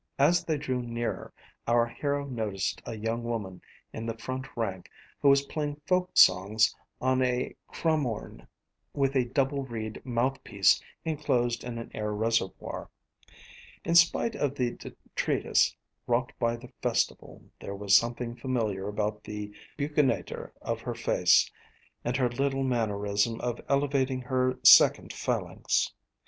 [0.27, 1.31] ]As they drew nearer,
[1.67, 3.61] our hero noticed a young woman
[3.93, 4.89] in the front rank
[5.21, 8.47] who was playing folk songs on a cromorne
[8.95, 12.89] with a double reed mouth piece enclosed in an air reservoir.
[13.85, 15.75] In spite of the detritus
[16.07, 21.51] wrought by the festival, there was something familiar about the buccinator of her face
[22.03, 25.93] and her little mannerism of elevating her second phalanx.